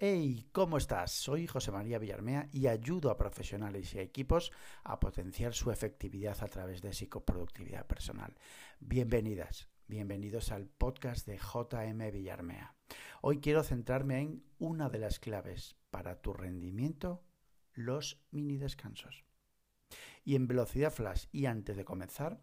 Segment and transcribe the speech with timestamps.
[0.00, 1.10] Hey, ¿cómo estás?
[1.10, 4.52] Soy José María Villarmea y ayudo a profesionales y a equipos
[4.84, 8.32] a potenciar su efectividad a través de psicoproductividad personal.
[8.78, 12.76] Bienvenidas, bienvenidos al podcast de JM Villarmea.
[13.22, 17.24] Hoy quiero centrarme en una de las claves para tu rendimiento,
[17.72, 19.24] los mini descansos.
[20.22, 22.40] Y en velocidad flash y antes de comenzar,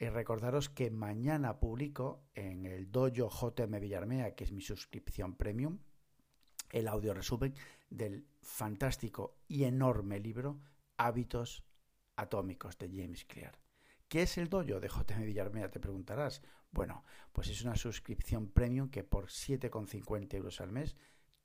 [0.00, 5.78] eh, recordaros que mañana publico en el dojo JM Villarmea, que es mi suscripción premium,
[6.70, 7.54] el audio resumen
[7.90, 10.60] del fantástico y enorme libro
[10.96, 11.64] Hábitos
[12.16, 13.58] Atómicos de James Clear.
[14.08, 15.70] ¿Qué es el dojo de JM Villarmea?
[15.70, 16.42] Te preguntarás.
[16.70, 20.96] Bueno, pues es una suscripción premium que por 7,50 euros al mes,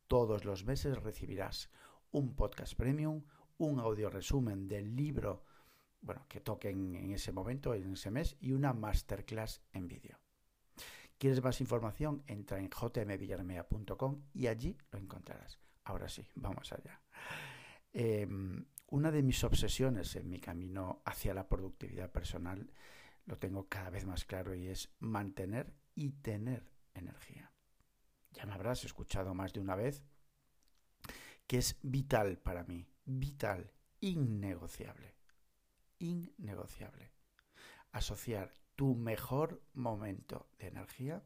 [0.07, 1.69] todos los meses recibirás
[2.11, 3.23] un podcast premium,
[3.57, 5.43] un audio resumen del libro
[6.01, 10.19] bueno, que toquen en ese momento, en ese mes, y una masterclass en vídeo.
[11.23, 12.21] ¿Quieres más información?
[12.27, 15.57] Entra en jmvillarmea.com y allí lo encontrarás.
[15.85, 16.99] Ahora sí, vamos allá.
[17.93, 22.69] Em, una de mis obsesiones en mi camino hacia la productividad personal
[23.23, 27.53] lo tengo cada vez más claro y es mantener y tener energía.
[28.33, 30.03] Ya me habrás escuchado más de una vez
[31.47, 33.71] que es vital para mí, vital,
[34.01, 35.15] innegociable,
[35.99, 37.13] innegociable.
[37.93, 41.23] Asociar tu mejor momento de energía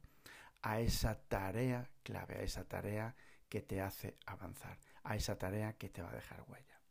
[0.62, 3.16] a esa tarea clave, a esa tarea
[3.50, 6.82] que te hace avanzar, a esa tarea que te va a dejar huella.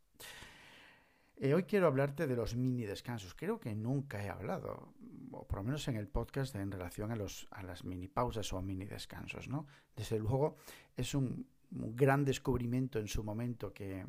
[1.38, 3.34] Eh, hoy quiero hablarte de los mini descansos.
[3.34, 4.94] Creo que nunca he hablado,
[5.32, 8.52] o por lo menos en el podcast, en relación a, los, a las mini pausas
[8.54, 9.48] o mini descansos.
[9.48, 9.66] ¿no?
[9.94, 10.56] Desde luego
[10.96, 14.06] es un gran descubrimiento en su momento que,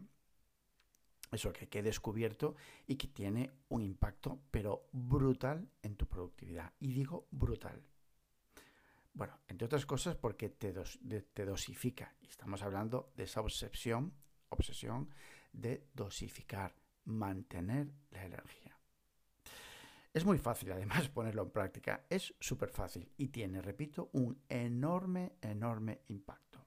[1.32, 6.74] eso que, he descubierto y que tiene un impacto, pero brutal en tu productividad.
[6.80, 7.82] Y digo brutal.
[9.14, 10.74] Bueno, entre otras cosas porque te,
[11.46, 12.16] dosifica.
[12.22, 14.14] Estamos hablando de esa obsesión,
[14.50, 15.10] obsesión
[15.52, 18.78] de dosificar, mantener la energía.
[20.14, 22.06] Es muy fácil además ponerlo en práctica.
[22.10, 26.66] Es súper fácil y tiene, repito, un enorme, enorme impacto.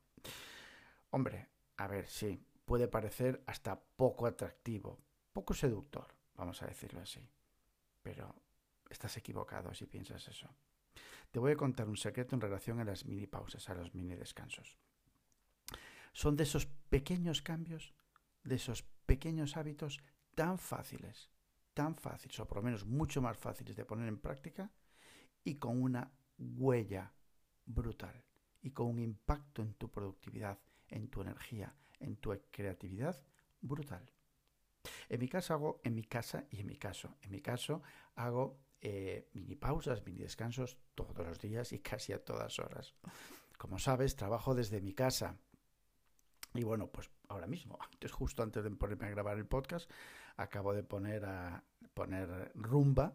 [1.10, 5.00] Hombre, a ver, sí, puede parecer hasta poco atractivo,
[5.32, 7.28] poco seductor, vamos a decirlo así.
[8.00, 8.32] Pero
[8.88, 10.48] estás equivocado si piensas eso.
[11.32, 14.14] Te voy a contar un secreto en relación a las mini pausas, a los mini
[14.14, 14.78] descansos.
[16.12, 17.92] Son de esos pequeños cambios,
[18.44, 19.98] de esos pequeños hábitos
[20.37, 21.28] tan fáciles,
[21.75, 24.70] tan fáciles, o por lo menos mucho más fáciles de poner en práctica
[25.42, 27.12] y con una huella
[27.66, 28.25] brutal
[28.62, 33.21] y con un impacto en tu productividad, en tu energía, en tu creatividad
[33.61, 34.11] brutal.
[35.09, 37.83] En mi casa hago, en mi casa y en mi caso, en mi caso
[38.15, 42.94] hago eh, mini pausas, mini descansos todos los días y casi a todas horas.
[43.59, 45.37] Como sabes, trabajo desde mi casa.
[46.55, 47.78] Y bueno, pues ahora mismo,
[48.11, 49.91] justo antes de ponerme a grabar el podcast,
[50.37, 51.62] acabo de poner a
[51.93, 53.15] poner rumba,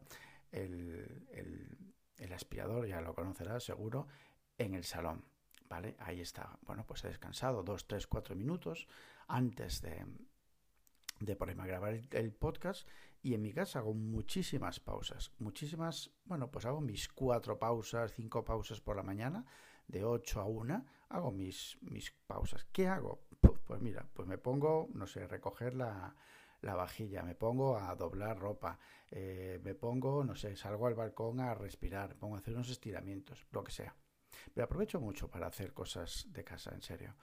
[0.52, 1.28] el,
[2.18, 4.08] el aspirador, ya lo conocerás seguro,
[4.58, 5.26] en el salón.
[5.68, 5.96] ¿Vale?
[6.00, 6.58] Ahí está.
[6.62, 8.88] Bueno, pues he descansado dos, tres, cuatro minutos
[9.28, 10.06] antes de,
[11.20, 12.88] de ponerme a grabar el, podcast
[13.22, 18.44] y en mi casa hago muchísimas pausas, muchísimas, bueno, pues hago mis cuatro pausas, cinco
[18.44, 19.46] pausas por la mañana,
[19.88, 22.66] de ocho a una, hago mis, mis pausas.
[22.72, 23.26] ¿Qué hago?
[23.40, 26.16] Pues mira, pues me pongo, no sé, recoger la,
[26.62, 28.78] la vajilla, me pongo a doblar ropa,
[29.10, 32.70] eh, me pongo, no sé, salgo al balcón a respirar, me pongo a hacer unos
[32.70, 33.96] estiramientos, lo que sea.
[34.54, 37.16] Pero aprovecho mucho para hacer cosas de casa, en serio.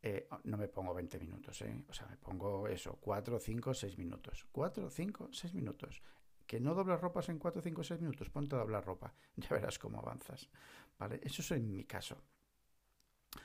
[0.00, 1.84] Eh, no me pongo 20 minutos, ¿eh?
[1.88, 4.46] O sea, me pongo eso, 4, 5, 6 minutos.
[4.52, 6.02] 4, 5, 6 minutos.
[6.46, 8.30] Que no doblas ropas en 4, 5, 6 minutos.
[8.30, 9.14] Ponte a doblar ropa.
[9.36, 10.48] Ya verás cómo avanzas.
[10.98, 11.20] ¿Vale?
[11.22, 12.22] Eso es en mi caso.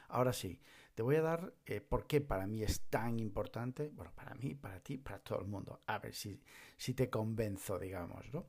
[0.10, 0.60] Ahora sí,
[0.94, 3.90] te voy a dar eh, por qué para mí es tan importante.
[3.90, 5.82] Bueno, para mí, para ti, para todo el mundo.
[5.88, 6.42] A ver si,
[6.78, 8.46] si te convenzo, digamos, ¿no?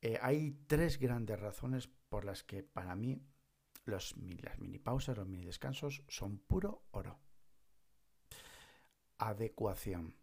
[0.00, 3.20] Eh, hay tres grandes razones por las que para mí
[3.88, 7.18] los, las mini pausas, los mini descansos son puro oro.
[9.18, 10.14] Adecuación.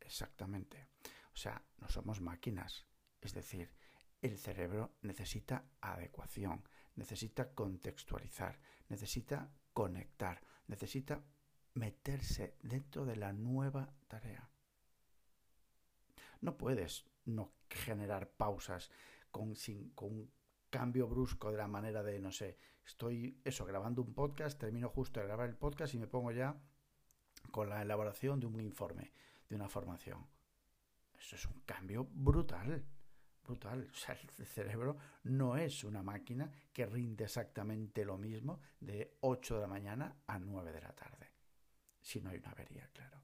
[0.00, 0.88] Exactamente.
[1.32, 2.84] O sea, no somos máquinas.
[3.20, 3.72] Es decir,
[4.20, 11.24] el cerebro necesita adecuación, necesita contextualizar, necesita conectar, necesita
[11.74, 14.50] meterse dentro de la nueva tarea.
[16.40, 18.90] No puedes no generar pausas
[19.30, 20.30] con, sin, con
[20.72, 25.20] cambio brusco de la manera de, no sé, estoy eso, grabando un podcast, termino justo
[25.20, 26.58] de grabar el podcast y me pongo ya
[27.50, 29.12] con la elaboración de un informe,
[29.48, 30.26] de una formación.
[31.14, 32.82] Eso es un cambio brutal,
[33.44, 33.86] brutal.
[33.92, 39.56] O sea, el cerebro no es una máquina que rinde exactamente lo mismo de 8
[39.56, 41.30] de la mañana a 9 de la tarde.
[42.00, 43.22] si no hay una avería, claro.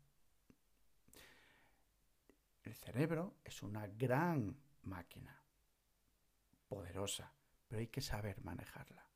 [2.63, 5.43] El cerebro es una gran máquina,
[6.69, 7.33] poderosa,
[7.69, 9.07] pero hay que saber manejarla.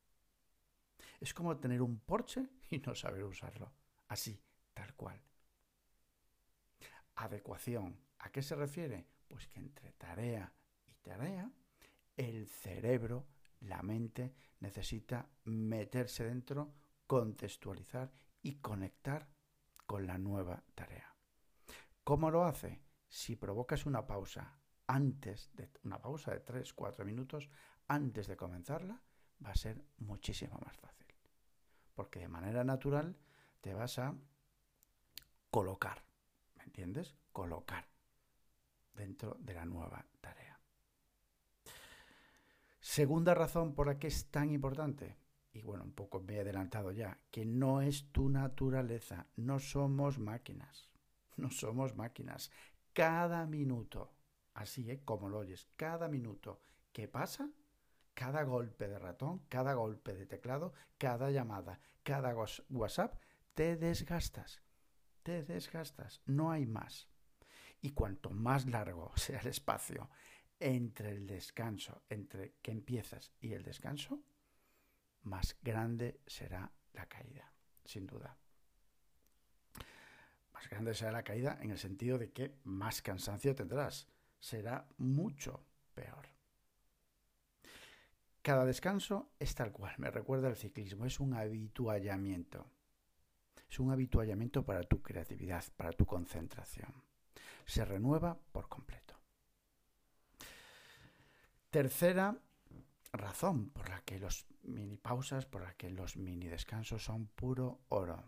[1.19, 3.73] Es como tener un Porsche y no saber usarlo.
[4.07, 4.41] Así,
[4.73, 5.21] tal cual.
[7.15, 7.99] Adecuación.
[8.19, 9.07] ¿A qué se refiere?
[9.27, 10.53] Pues que entre tarea
[10.85, 11.51] y tarea,
[12.15, 13.27] el cerebro,
[13.61, 16.73] la mente, necesita meterse dentro,
[17.07, 18.11] contextualizar
[18.41, 19.27] y conectar
[19.85, 21.15] con la nueva tarea.
[22.03, 22.81] ¿Cómo lo hace?
[23.07, 27.49] Si provocas una pausa antes de una pausa de 3-4 minutos
[27.87, 29.01] antes de comenzarla,
[29.45, 31.07] va a ser muchísimo más fácil.
[31.95, 33.15] Porque de manera natural
[33.61, 34.15] te vas a
[35.49, 36.03] colocar,
[36.55, 37.15] ¿me entiendes?
[37.31, 37.87] Colocar
[38.93, 40.59] dentro de la nueva tarea.
[42.79, 45.17] Segunda razón por la que es tan importante,
[45.53, 50.19] y bueno, un poco me he adelantado ya, que no es tu naturaleza, no somos
[50.19, 50.89] máquinas,
[51.37, 52.51] no somos máquinas.
[52.91, 54.13] Cada minuto,
[54.53, 55.01] así ¿eh?
[55.05, 57.49] como lo oyes, cada minuto que pasa,
[58.13, 62.35] cada golpe de ratón, cada golpe de teclado, cada llamada, cada
[62.69, 63.19] WhatsApp,
[63.53, 64.61] te desgastas,
[65.23, 67.09] te desgastas, no hay más.
[67.81, 70.09] Y cuanto más largo sea el espacio
[70.59, 74.23] entre el descanso, entre que empiezas y el descanso,
[75.23, 77.51] más grande será la caída,
[77.83, 78.37] sin duda.
[80.53, 84.07] Más grande será la caída en el sentido de que más cansancio tendrás.
[84.39, 86.32] Será mucho peor.
[88.43, 92.69] Cada descanso es tal cual, me recuerda el ciclismo, es un habituallamiento.
[93.69, 96.93] Es un habituallamiento para tu creatividad, para tu concentración.
[97.65, 99.17] Se renueva por completo.
[101.69, 102.37] Tercera
[103.13, 107.79] razón por la que los mini pausas, por la que los mini descansos son puro
[107.87, 108.25] oro.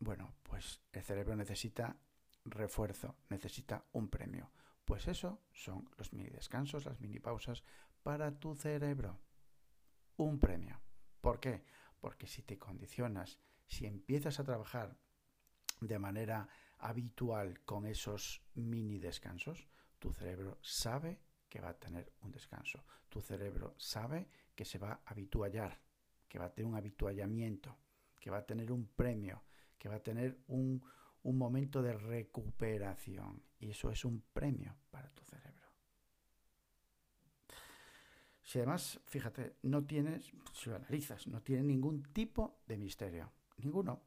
[0.00, 1.96] Bueno, pues el cerebro necesita
[2.44, 4.50] refuerzo, necesita un premio.
[4.84, 7.62] Pues eso son los mini descansos, las mini pausas
[8.04, 9.18] para tu cerebro.
[10.18, 10.78] Un premio.
[11.20, 11.64] ¿Por qué?
[11.98, 14.96] Porque si te condicionas, si empiezas a trabajar
[15.80, 16.46] de manera
[16.78, 19.66] habitual con esos mini descansos,
[19.98, 21.18] tu cerebro sabe
[21.48, 22.84] que va a tener un descanso.
[23.08, 25.80] Tu cerebro sabe que se va a habituallar,
[26.28, 27.78] que va a tener un habituallamiento,
[28.20, 29.44] que va a tener un premio,
[29.78, 30.84] que va a tener un,
[31.22, 33.42] un momento de recuperación.
[33.58, 35.43] Y eso es un premio para tu cerebro.
[38.44, 44.02] Si además, fíjate, no tienes, si lo analizas, no tiene ningún tipo de misterio, ninguno.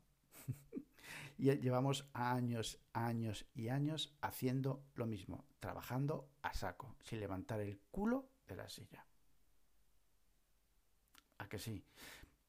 [1.39, 7.80] y llevamos años, años y años haciendo lo mismo, trabajando a saco, sin levantar el
[7.89, 9.04] culo de la silla.
[11.39, 11.84] ¿A que sí?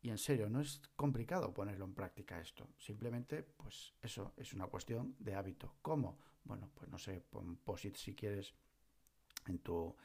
[0.02, 2.68] Y en serio, no es complicado ponerlo en práctica esto.
[2.78, 5.76] Simplemente, pues eso es una cuestión de hábito.
[5.80, 6.18] ¿Cómo?
[6.44, 8.54] Bueno, pues no sé, pon posit si quieres
[9.46, 9.96] en tu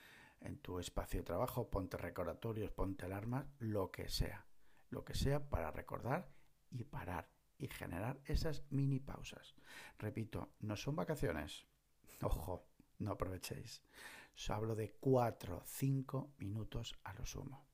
[0.44, 4.46] en tu espacio de trabajo, ponte recordatorios, ponte alarmas, lo que sea,
[4.90, 6.30] lo que sea para recordar
[6.70, 9.56] y parar y generar esas mini pausas.
[9.98, 11.66] Repito, no son vacaciones.
[12.22, 12.68] Ojo,
[13.00, 13.82] no aprovechéis.
[14.36, 17.68] Os hablo de 4 5 minutos a lo sumo.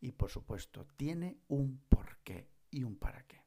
[0.00, 3.42] Y por supuesto, tiene un porqué y un para qué.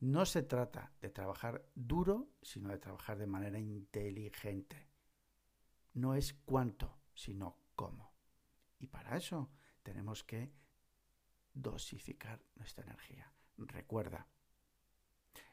[0.00, 4.87] No se trata de trabajar duro, sino de trabajar de manera inteligente
[5.98, 8.12] no es cuánto, sino cómo.
[8.78, 9.50] Y para eso
[9.82, 10.52] tenemos que
[11.52, 13.32] dosificar nuestra energía.
[13.56, 14.28] Recuerda,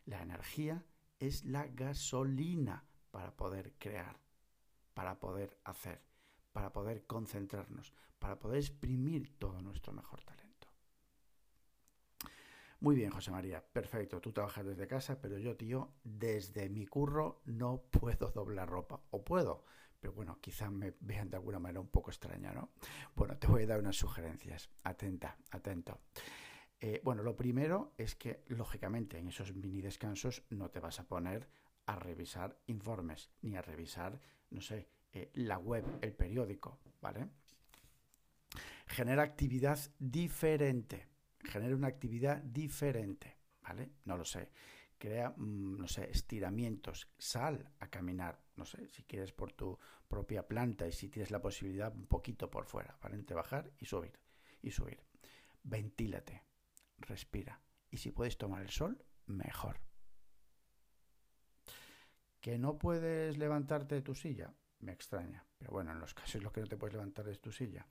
[0.06, 0.86] la energía
[1.20, 4.20] es la gasolina para poder crear,
[4.94, 6.02] para poder hacer,
[6.52, 10.46] para poder concentrarnos, para poder exprimir todo nuestro mejor talento.
[12.82, 14.22] Muy bien, José María, perfecto.
[14.22, 19.02] Tú trabajas desde casa, pero yo, tío, desde mi curro no puedo doblar ropa.
[19.10, 19.66] O puedo,
[20.06, 22.70] pero bueno, quizá me vean de alguna manera un poco extraña, ¿no?
[23.16, 24.70] Bueno, te voy a dar unas sugerencias.
[24.84, 26.02] Atenta, atento.
[26.80, 31.08] Eh, bueno, lo primero es que, lógicamente, en esos mini descansos no te vas a
[31.08, 31.50] poner
[31.88, 34.22] a revisar informes, ni a revisar,
[34.52, 37.28] no sé, eh, la web, el periódico, ¿vale?
[38.86, 41.08] Genera actividad diferente.
[41.40, 43.90] Genera una actividad diferente, ¿vale?
[44.04, 44.52] No lo sé
[45.06, 50.48] crea, mm, no sé, estiramientos, sal a caminar, no sé, si quieres por tu propia
[50.48, 54.20] planta y si tienes la posibilidad un poquito por fuera, para bajar y subir,
[54.64, 55.00] y subir.
[55.62, 56.44] Ventílate,
[56.98, 57.62] respira.
[57.92, 59.80] Y si puedes tomar el sol, mejor.
[62.42, 64.56] ¿Que no puedes levantarte de tu silla?
[64.80, 65.46] Me extraña.
[65.60, 67.86] Pero bueno, en los casos en los que no te puedes levantar de tu silla,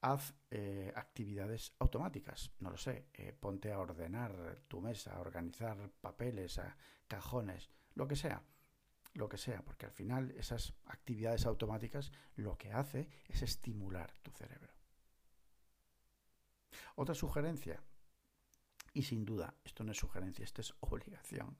[0.00, 5.90] haz eh, actividades automáticas, no lo sé, eh, ponte a ordenar tu mesa, a organizar
[6.00, 6.76] papeles, a
[7.08, 8.42] cajones, lo que sea,
[9.14, 14.30] lo que sea, porque al final esas actividades automáticas lo que hace es estimular tu
[14.30, 14.72] cerebro.
[16.94, 17.82] Otra sugerencia,
[18.92, 21.56] y sin duda, esto no es sugerencia, esto es obligación,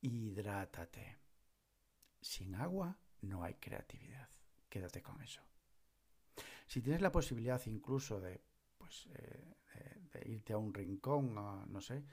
[0.00, 1.18] hidrátate.
[2.20, 4.28] Sin agua no hay creatividad,
[4.68, 5.45] quédate con eso.
[6.66, 8.40] Si tienes la posibilidad incluso de,
[8.76, 9.54] pues, eh,
[10.12, 12.04] de, irte a un rincón, no sé,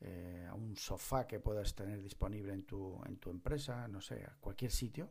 [0.00, 4.24] eh, a un sofá que puedas tener disponible en tu, en tu empresa, no sé,
[4.24, 5.10] a cualquier sitio,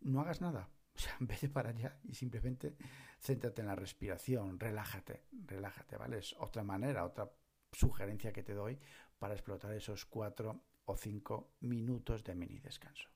[0.00, 0.68] no hagas nada.
[0.98, 2.76] O sea, vete para allá y simplemente
[3.20, 6.18] céntrate en la respiración, relájate, relájate, ¿vale?
[6.18, 7.30] Es otra manera, otra
[7.70, 8.80] sugerencia que te doy
[9.16, 13.08] para explotar esos cuatro o cinco minutos de mini descanso.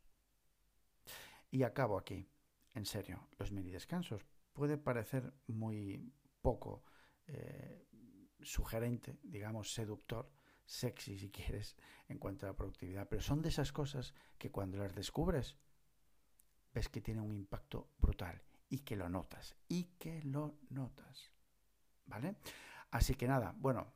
[1.51, 2.29] Y acabo aquí.
[2.75, 6.85] En serio, los mini descansos puede parecer muy poco
[7.27, 7.87] eh,
[8.41, 10.31] sugerente, digamos, seductor,
[10.65, 11.77] sexy si quieres,
[12.09, 15.57] en cuanto a la productividad, pero son de esas cosas que cuando las descubres,
[16.73, 21.31] ves que tiene un impacto brutal y que lo notas, y que lo notas.
[22.07, 22.37] ¿Vale?
[22.91, 23.93] Así que nada, bueno,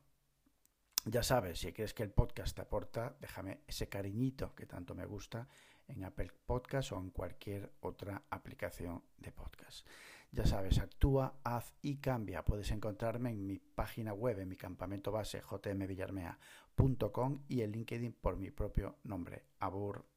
[1.05, 5.05] ya sabes, si crees que el podcast te aporta, déjame ese cariñito que tanto me
[5.05, 5.47] gusta
[5.87, 9.87] en Apple Podcast o en cualquier otra aplicación de podcast.
[10.31, 12.43] Ya sabes, actúa, haz y cambia.
[12.43, 18.37] Puedes encontrarme en mi página web, en mi campamento base jmvillarmea.com y en LinkedIn por
[18.37, 20.16] mi propio nombre, Abur